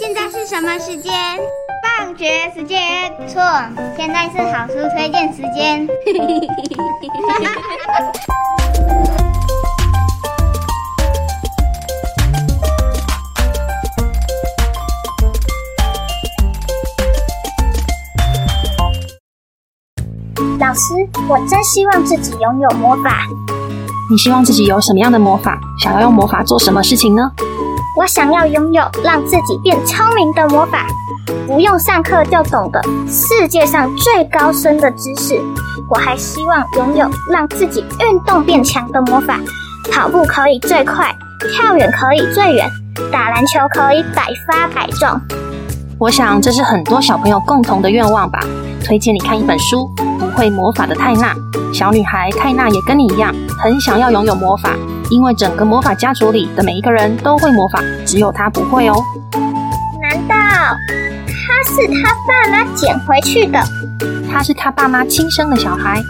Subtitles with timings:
[0.00, 1.12] 现在是什么时间？
[1.98, 3.12] 放学时间。
[3.28, 3.42] 错，
[3.98, 5.86] 现在是好书推荐时间。
[20.58, 20.94] 老师，
[21.28, 23.18] 我真希望自己拥有魔法。
[24.10, 25.60] 你希望自己有什么样的魔法？
[25.82, 27.30] 想要用魔法做什么事情呢？
[27.96, 30.86] 我想要拥有让自己变聪明的魔法，
[31.46, 35.40] 不用上课就懂得世界上最高深的知识。
[35.88, 39.40] 我还希望拥有让自己运动变强的魔法，
[39.90, 41.12] 跑步可以最快，
[41.52, 42.70] 跳远可以最远，
[43.10, 45.20] 打篮球可以百发百中。
[45.98, 48.38] 我想这是很多小朋友共同的愿望吧。
[48.84, 51.34] 推荐你看一本书，《不会魔法的泰娜》。
[51.74, 54.70] 小女孩泰娜也跟你一样，很想要拥有魔法。
[55.10, 58.94] 因为整个魔法家族里的每一个人都会魔法，只有她不会哦。
[60.00, 60.34] 难道
[61.26, 63.60] 她是她爸妈捡回去的？
[64.30, 66.02] 她是她爸妈亲生的小孩。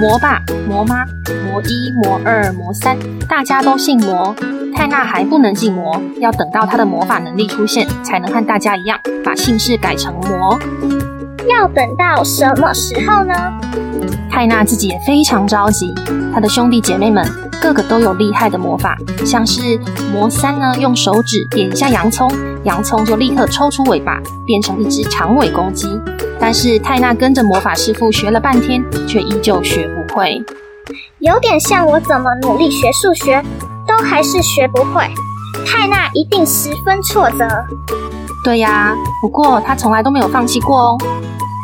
[0.00, 1.04] 魔爸、魔妈、
[1.44, 2.96] 魔一、魔二、魔三，
[3.28, 4.34] 大家都姓魔。
[4.74, 10.58] 泰娜还不能姓魔，要等到她的魔法能力出现，才能和大家一样把姓氏改成魔。
[11.48, 13.34] 要等到什么时候呢？
[14.30, 15.94] 泰娜自己也非常着急，
[16.32, 17.24] 她的兄弟姐妹们。
[17.58, 19.80] 个个都有厉害的魔法，像是
[20.12, 22.30] 魔三呢，用手指点一下洋葱，
[22.64, 25.88] 洋葱就立刻抽出尾巴，变成一只长尾公鸡。
[26.38, 30.40] 但是泰娜跟着魔法师傅学了半天，却依旧学不会。
[31.18, 33.42] 有点像我怎么努力学数学，
[33.88, 35.08] 都还是学不会。
[35.66, 37.48] 泰娜一定十分挫折。
[38.44, 40.98] 对呀，不过她从来都没有放弃过哦。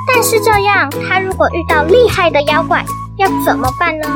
[0.06, 2.84] 但是这样，他如果遇到厉害的妖怪，
[3.16, 4.08] 要怎么办呢？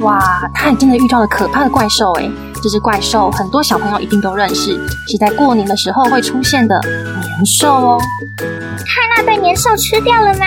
[0.00, 2.30] 哇，他还真的遇到了可怕的怪兽哎！
[2.62, 7.98] 这只怪兽很多小朋友一定都认识，是在过年的时候会出现的年兽哦。
[8.38, 10.46] 泰娜被年兽吃掉了吗？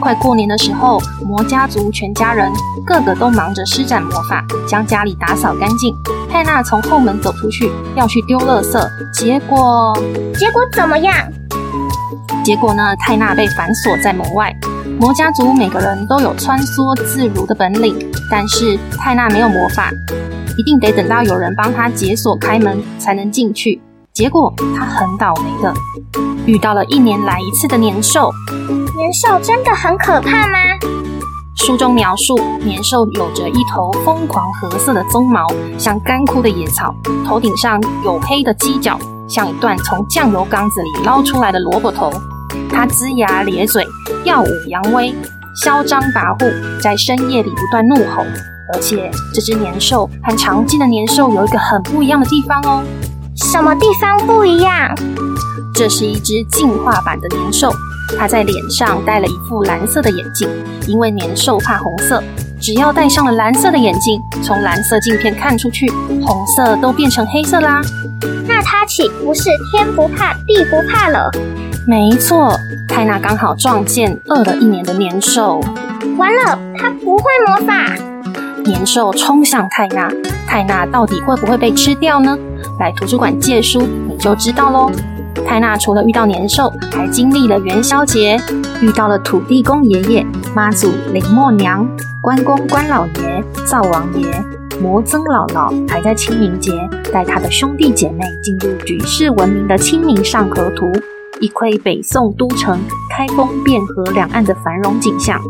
[0.00, 2.52] 快过年的时候，魔家族全家人
[2.86, 5.92] 个个都忙着施展魔法，将家里打扫干净。
[6.30, 8.80] 泰娜从后门走出去，要去丢垃圾，
[9.12, 9.92] 结果……
[10.38, 11.14] 结果怎么样？
[12.44, 12.94] 结果呢？
[12.96, 14.54] 泰娜被反锁在门外。
[15.00, 17.96] 魔家族每个人都有穿梭自如的本领，
[18.30, 19.90] 但是泰娜没有魔法，
[20.58, 23.80] 一定得等到有人帮她解锁开门才能进去。
[24.12, 25.74] 结果她很倒霉的，
[26.46, 28.30] 遇到了一年来一次的年兽。
[28.96, 30.58] 年兽真的很可怕吗？
[31.56, 35.46] 书中描述，年兽有着一头疯狂褐色的鬃毛，
[35.78, 36.94] 像干枯的野草；
[37.26, 38.98] 头顶上有黑的犄角，
[39.28, 42.10] 像一段从酱油缸子里捞出来的萝卜头。
[42.70, 43.84] 它龇牙咧嘴，
[44.24, 45.14] 耀武扬威，
[45.62, 48.24] 嚣张跋扈，在深夜里不断怒吼。
[48.72, 52.82] 而且，这只年兽和常见的年兽有一个很不一样的地方哦。
[53.36, 54.94] 什么地方不一样？
[55.74, 57.70] 这是一只进化版的年兽，
[58.18, 60.48] 它在脸上戴了一副蓝色的眼镜，
[60.86, 62.22] 因为年兽怕红色，
[62.60, 65.90] 只要戴上了蓝色的眼镜，从蓝色镜片看出去，
[66.24, 67.82] 红色都变成黑色啦。
[68.84, 71.30] 岂不是天不怕地不怕了？
[71.86, 72.58] 没错，
[72.88, 75.60] 泰娜刚好撞见饿了一年的年兽。
[76.16, 77.94] 完了，他不会魔法。
[78.64, 80.10] 年兽冲向泰娜，
[80.46, 82.38] 泰娜到底会不会被吃掉呢？
[82.80, 84.90] 来图书馆借书，你就知道喽。
[85.46, 88.40] 泰娜除了遇到年兽，还经历了元宵节，
[88.80, 91.86] 遇到了土地公爷爷、妈祖林默娘、
[92.22, 94.26] 关公关老爷、灶王爷、
[94.80, 96.72] 魔僧姥姥，还在清明节
[97.12, 100.86] 带他的兄弟姐妹进入举世闻名的《清明上河图》。
[101.40, 102.78] 一窥北宋都城
[103.10, 105.40] 开封汴河两岸的繁荣景象，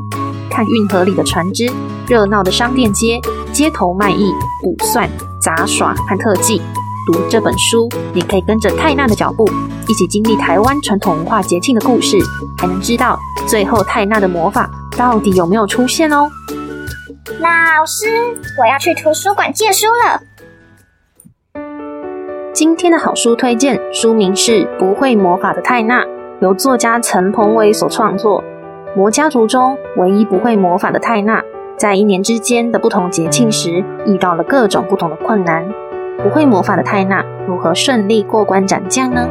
[0.51, 1.71] 看运河里的船只，
[2.09, 3.21] 热闹的商店街，
[3.53, 5.09] 街头卖艺、卜算、
[5.41, 6.61] 杂耍和特技。
[7.06, 9.47] 读这本书，你可以跟着泰娜的脚步，
[9.87, 12.17] 一起经历台湾传统文化节庆的故事，
[12.56, 16.31] 还能知道最后泰娜的魔法到底有没有出现哦。
[17.27, 18.07] 老师，
[18.61, 20.21] 我要去图书馆借书了。
[22.53, 26.05] 今天的好书推荐，书名是《不会魔法的泰娜》，
[26.41, 28.44] 由作家陈鹏伟所创作。
[28.94, 31.43] 魔家族中唯一不会魔法的泰娜，
[31.79, 35.67] 在一年之间的不同节庆时，遇到了各种不同的困难。
[36.23, 39.26] 不会魔法的泰娜如何顺利过关斩将呢？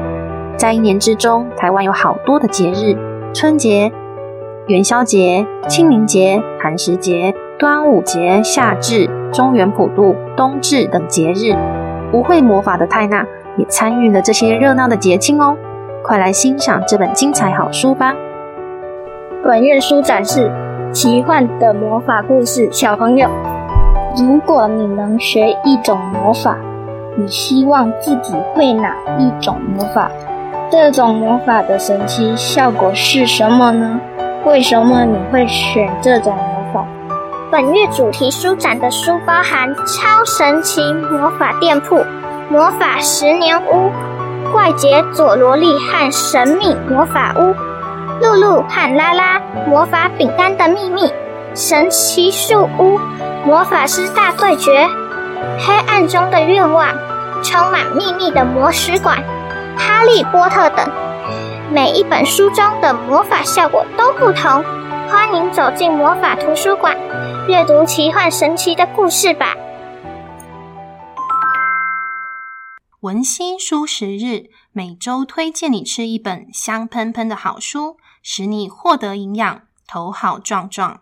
[0.58, 2.98] 在一年之中，台湾有好多的节日：
[3.34, 3.92] 春节、
[4.66, 11.56] 元宵节、清明节、寒食节、端午节、夏至、中元普渡、冬至等节日。
[12.12, 13.26] 不会魔法的泰娜
[13.58, 15.56] 也参与了这些热闹的节庆哦，
[16.04, 18.14] 快来欣赏这本精彩好书吧！
[19.44, 20.52] 本月书展示
[20.92, 23.28] 奇幻的魔法故事，小朋友，
[24.16, 26.58] 如果你能学一种魔法，
[27.18, 30.12] 你希望自己会哪一种魔法？
[30.70, 34.00] 这种魔法的神奇效果是什么呢？
[34.46, 36.36] 为什么你会选这种？
[37.54, 42.04] 本月主题书展的书包含超神奇魔法店铺、
[42.50, 43.92] 魔法十年屋、
[44.52, 47.54] 怪杰佐罗利和神秘魔法屋、
[48.24, 51.14] 露露和拉拉魔法饼干的秘密、
[51.54, 53.00] 神奇树屋、
[53.46, 54.90] 魔法师大对决、
[55.60, 56.88] 黑暗中的愿望、
[57.44, 59.20] 充满秘密的魔使馆、
[59.78, 60.90] 哈利波特等。
[61.72, 64.64] 每一本书中的魔法效果都不同，
[65.08, 66.98] 欢迎走进魔法图书馆，
[67.46, 69.54] 阅读奇幻神奇的故事吧。
[73.02, 81.02] 文心书十日，每周推荐你吃一本香喷喷的好书，使你获得营养，头好壮壮。